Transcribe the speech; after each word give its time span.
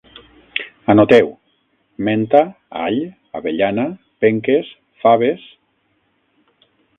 Anoteu: 0.93 1.27
menta, 2.07 2.41
all, 2.85 2.97
avellana, 3.41 3.85
penques, 4.25 4.73
faves 5.05 5.45